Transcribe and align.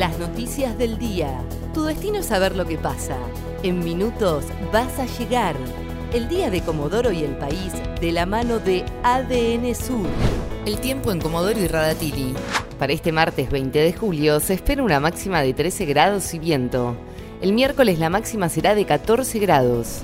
Las 0.00 0.18
noticias 0.18 0.78
del 0.78 0.96
día. 0.96 1.42
Tu 1.74 1.84
destino 1.84 2.20
es 2.20 2.24
saber 2.24 2.56
lo 2.56 2.64
que 2.64 2.78
pasa. 2.78 3.18
En 3.62 3.80
minutos 3.80 4.46
vas 4.72 4.98
a 4.98 5.04
llegar. 5.04 5.54
El 6.14 6.26
día 6.26 6.48
de 6.48 6.62
Comodoro 6.62 7.12
y 7.12 7.22
el 7.22 7.36
país 7.36 7.74
de 8.00 8.10
la 8.10 8.24
mano 8.24 8.60
de 8.60 8.82
ADN 9.02 9.74
Sur. 9.74 10.06
El 10.64 10.80
tiempo 10.80 11.12
en 11.12 11.20
Comodoro 11.20 11.60
y 11.60 11.66
Radatili. 11.66 12.32
Para 12.78 12.94
este 12.94 13.12
martes 13.12 13.50
20 13.50 13.78
de 13.78 13.92
julio 13.92 14.40
se 14.40 14.54
espera 14.54 14.82
una 14.82 15.00
máxima 15.00 15.42
de 15.42 15.52
13 15.52 15.84
grados 15.84 16.32
y 16.32 16.38
viento. 16.38 16.96
El 17.42 17.52
miércoles 17.52 17.98
la 17.98 18.08
máxima 18.08 18.48
será 18.48 18.74
de 18.74 18.86
14 18.86 19.38
grados. 19.38 19.98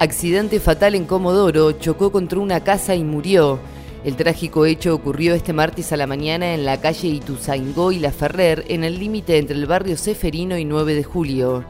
Accidente 0.00 0.58
fatal 0.58 0.96
en 0.96 1.04
Comodoro, 1.04 1.70
chocó 1.70 2.10
contra 2.10 2.40
una 2.40 2.64
casa 2.64 2.96
y 2.96 3.04
murió. 3.04 3.60
El 4.02 4.16
trágico 4.16 4.64
hecho 4.64 4.94
ocurrió 4.94 5.34
este 5.34 5.52
martes 5.52 5.92
a 5.92 5.96
la 5.98 6.06
mañana 6.06 6.54
en 6.54 6.64
la 6.64 6.80
calle 6.80 7.08
Ituzaingó 7.08 7.92
y 7.92 7.98
La 7.98 8.12
Ferrer, 8.12 8.64
en 8.68 8.82
el 8.82 8.98
límite 8.98 9.36
entre 9.36 9.54
el 9.54 9.66
barrio 9.66 9.98
Seferino 9.98 10.56
y 10.56 10.64
9 10.64 10.94
de 10.94 11.04
julio. 11.04 11.64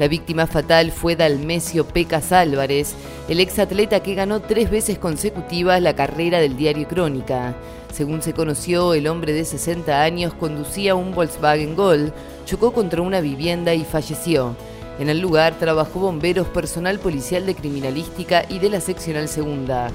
La 0.00 0.08
víctima 0.08 0.48
fatal 0.48 0.90
fue 0.90 1.14
Dalmesio 1.14 1.86
Pecas 1.86 2.32
Álvarez, 2.32 2.96
el 3.28 3.38
exatleta 3.38 4.00
que 4.00 4.16
ganó 4.16 4.40
tres 4.40 4.68
veces 4.68 4.98
consecutivas 4.98 5.80
la 5.80 5.94
carrera 5.94 6.40
del 6.40 6.56
diario 6.56 6.88
Crónica. 6.88 7.54
Según 7.92 8.20
se 8.20 8.32
conoció, 8.34 8.92
el 8.92 9.06
hombre 9.06 9.32
de 9.32 9.44
60 9.44 10.02
años 10.02 10.34
conducía 10.34 10.96
un 10.96 11.14
Volkswagen 11.14 11.76
Gol, 11.76 12.12
chocó 12.46 12.72
contra 12.72 13.00
una 13.00 13.20
vivienda 13.20 13.74
y 13.74 13.84
falleció. 13.84 14.56
En 14.98 15.08
el 15.08 15.20
lugar 15.20 15.54
trabajó 15.58 16.00
bomberos, 16.00 16.48
personal 16.48 16.98
policial 16.98 17.46
de 17.46 17.54
criminalística 17.54 18.44
y 18.48 18.58
de 18.58 18.70
la 18.70 18.80
seccional 18.80 19.28
segunda. 19.28 19.92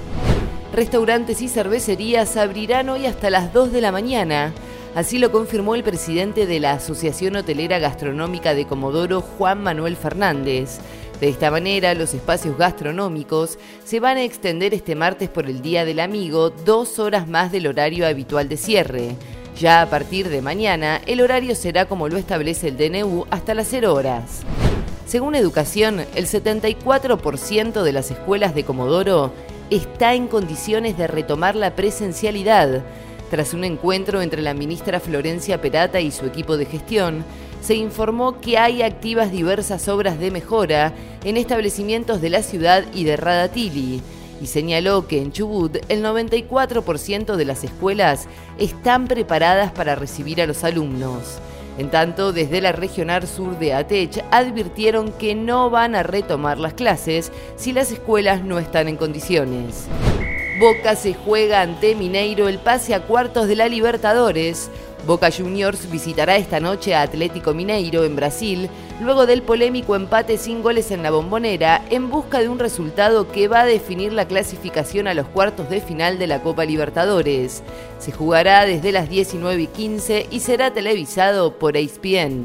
Restaurantes 0.72 1.42
y 1.42 1.48
cervecerías 1.48 2.38
abrirán 2.38 2.88
hoy 2.88 3.04
hasta 3.04 3.28
las 3.28 3.52
2 3.52 3.72
de 3.72 3.82
la 3.82 3.92
mañana. 3.92 4.54
Así 4.94 5.18
lo 5.18 5.30
confirmó 5.30 5.74
el 5.74 5.84
presidente 5.84 6.46
de 6.46 6.60
la 6.60 6.72
Asociación 6.72 7.36
Hotelera 7.36 7.78
Gastronómica 7.78 8.54
de 8.54 8.66
Comodoro, 8.66 9.20
Juan 9.20 9.62
Manuel 9.62 9.96
Fernández. 9.96 10.78
De 11.20 11.28
esta 11.28 11.50
manera, 11.50 11.92
los 11.92 12.14
espacios 12.14 12.56
gastronómicos 12.56 13.58
se 13.84 14.00
van 14.00 14.16
a 14.16 14.22
extender 14.22 14.72
este 14.72 14.94
martes 14.94 15.28
por 15.28 15.44
el 15.44 15.60
Día 15.60 15.84
del 15.84 16.00
Amigo 16.00 16.48
dos 16.48 16.98
horas 16.98 17.28
más 17.28 17.52
del 17.52 17.66
horario 17.66 18.06
habitual 18.06 18.48
de 18.48 18.56
cierre. 18.56 19.16
Ya 19.60 19.82
a 19.82 19.90
partir 19.90 20.30
de 20.30 20.40
mañana, 20.40 21.02
el 21.04 21.20
horario 21.20 21.54
será 21.54 21.84
como 21.84 22.08
lo 22.08 22.16
establece 22.16 22.68
el 22.68 22.78
DNU 22.78 23.26
hasta 23.28 23.52
las 23.52 23.68
0 23.68 23.92
horas. 23.92 24.40
Según 25.06 25.34
Educación, 25.34 26.06
el 26.14 26.26
74% 26.26 27.82
de 27.82 27.92
las 27.92 28.10
escuelas 28.10 28.54
de 28.54 28.64
Comodoro 28.64 29.32
está 29.76 30.14
en 30.14 30.28
condiciones 30.28 30.96
de 30.98 31.06
retomar 31.06 31.56
la 31.56 31.74
presencialidad. 31.74 32.82
Tras 33.30 33.54
un 33.54 33.64
encuentro 33.64 34.20
entre 34.20 34.42
la 34.42 34.54
ministra 34.54 35.00
Florencia 35.00 35.60
Perata 35.60 36.00
y 36.00 36.10
su 36.10 36.26
equipo 36.26 36.56
de 36.56 36.66
gestión, 36.66 37.24
se 37.62 37.74
informó 37.74 38.40
que 38.40 38.58
hay 38.58 38.82
activas 38.82 39.32
diversas 39.32 39.88
obras 39.88 40.18
de 40.18 40.30
mejora 40.30 40.92
en 41.24 41.36
establecimientos 41.36 42.20
de 42.20 42.30
la 42.30 42.42
ciudad 42.42 42.84
y 42.92 43.04
de 43.04 43.16
Radatili 43.16 44.02
y 44.42 44.46
señaló 44.48 45.06
que 45.06 45.22
en 45.22 45.30
Chubut 45.30 45.76
el 45.88 46.02
94% 46.04 47.36
de 47.36 47.44
las 47.44 47.62
escuelas 47.62 48.26
están 48.58 49.06
preparadas 49.06 49.70
para 49.70 49.94
recibir 49.94 50.42
a 50.42 50.46
los 50.46 50.64
alumnos. 50.64 51.38
En 51.78 51.90
tanto, 51.90 52.32
desde 52.32 52.60
la 52.60 52.72
Regional 52.72 53.26
Sur 53.26 53.58
de 53.58 53.74
Atech 53.74 54.24
advirtieron 54.30 55.12
que 55.12 55.34
no 55.34 55.70
van 55.70 55.94
a 55.94 56.02
retomar 56.02 56.58
las 56.58 56.74
clases 56.74 57.32
si 57.56 57.72
las 57.72 57.90
escuelas 57.90 58.44
no 58.44 58.58
están 58.58 58.88
en 58.88 58.96
condiciones. 58.96 59.88
Boca 60.58 60.96
se 60.96 61.14
juega 61.14 61.62
ante 61.62 61.94
Mineiro 61.94 62.46
el 62.46 62.58
pase 62.58 62.94
a 62.94 63.00
cuartos 63.00 63.48
de 63.48 63.56
la 63.56 63.68
Libertadores. 63.68 64.70
Boca 65.06 65.30
Juniors 65.30 65.90
visitará 65.90 66.36
esta 66.36 66.60
noche 66.60 66.94
a 66.94 67.00
Atlético 67.00 67.54
Mineiro 67.54 68.04
en 68.04 68.16
Brasil, 68.16 68.68
luego 69.00 69.24
del 69.24 69.42
polémico 69.42 69.96
empate 69.96 70.36
sin 70.36 70.62
goles 70.62 70.90
en 70.90 71.02
la 71.02 71.10
bombonera, 71.10 71.82
en 71.88 72.10
busca 72.10 72.40
de 72.40 72.50
un 72.50 72.58
resultado 72.58 73.32
que 73.32 73.48
va 73.48 73.62
a 73.62 73.66
definir 73.66 74.12
la 74.12 74.28
clasificación 74.28 75.08
a 75.08 75.14
los 75.14 75.26
cuartos 75.26 75.70
de 75.70 75.80
final 75.80 76.18
de 76.18 76.26
la 76.26 76.42
Copa 76.42 76.66
Libertadores. 76.66 77.62
Se 77.98 78.12
jugará 78.12 78.66
desde 78.66 78.92
las 78.92 79.08
19 79.08 79.62
y 79.62 79.66
15 79.68 80.26
y 80.30 80.40
será 80.40 80.72
televisado 80.72 81.58
por 81.58 81.78
ESPN. 81.78 82.44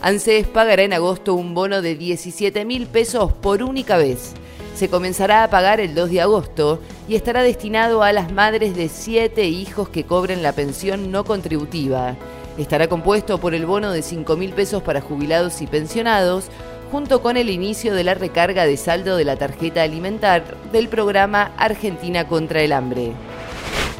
ANSES 0.00 0.46
pagará 0.46 0.82
en 0.82 0.94
agosto 0.94 1.34
un 1.34 1.54
bono 1.54 1.82
de 1.82 1.94
17 1.94 2.64
mil 2.64 2.86
pesos 2.86 3.32
por 3.34 3.62
única 3.62 3.98
vez 3.98 4.34
se 4.78 4.88
comenzará 4.88 5.42
a 5.42 5.50
pagar 5.50 5.80
el 5.80 5.92
2 5.96 6.08
de 6.08 6.20
agosto 6.20 6.80
y 7.08 7.16
estará 7.16 7.42
destinado 7.42 8.04
a 8.04 8.12
las 8.12 8.30
madres 8.30 8.76
de 8.76 8.88
siete 8.88 9.46
hijos 9.46 9.88
que 9.88 10.04
cobren 10.04 10.40
la 10.40 10.52
pensión 10.52 11.10
no 11.10 11.24
contributiva. 11.24 12.14
Estará 12.56 12.86
compuesto 12.86 13.38
por 13.38 13.54
el 13.54 13.66
bono 13.66 13.90
de 13.90 14.02
5 14.02 14.36
mil 14.36 14.52
pesos 14.52 14.80
para 14.84 15.00
jubilados 15.00 15.62
y 15.62 15.66
pensionados, 15.66 16.44
junto 16.92 17.22
con 17.22 17.36
el 17.36 17.50
inicio 17.50 17.92
de 17.92 18.04
la 18.04 18.14
recarga 18.14 18.66
de 18.66 18.76
saldo 18.76 19.16
de 19.16 19.24
la 19.24 19.34
tarjeta 19.34 19.82
alimentar 19.82 20.44
del 20.70 20.88
programa 20.88 21.50
Argentina 21.56 22.28
contra 22.28 22.62
el 22.62 22.72
Hambre. 22.72 23.10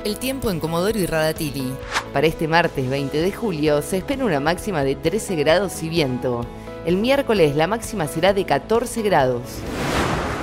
El 0.04 0.16
tiempo 0.18 0.48
en 0.48 0.60
Comodoro 0.60 0.96
y 0.96 1.06
Radatili. 1.06 1.72
Para 2.12 2.28
este 2.28 2.46
martes 2.46 2.88
20 2.88 3.20
de 3.20 3.32
julio 3.32 3.82
se 3.82 3.96
espera 3.96 4.24
una 4.24 4.38
máxima 4.38 4.84
de 4.84 4.94
13 4.94 5.34
grados 5.34 5.82
y 5.82 5.88
viento. 5.88 6.46
El 6.86 6.98
miércoles 6.98 7.56
la 7.56 7.66
máxima 7.66 8.06
será 8.06 8.32
de 8.32 8.44
14 8.44 9.02
grados. 9.02 9.42